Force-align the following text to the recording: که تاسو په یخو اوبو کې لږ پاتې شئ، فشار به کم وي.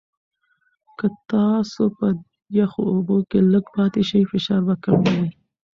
که 0.97 1.07
تاسو 1.31 1.83
په 1.97 2.07
یخو 2.57 2.81
اوبو 2.93 3.17
کې 3.29 3.39
لږ 3.53 3.65
پاتې 3.75 4.01
شئ، 4.09 4.23
فشار 4.31 4.61
به 4.67 4.75
کم 4.83 4.99
وي. 5.13 5.27